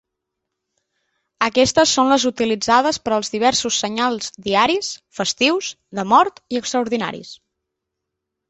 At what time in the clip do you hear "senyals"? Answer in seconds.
3.83-4.33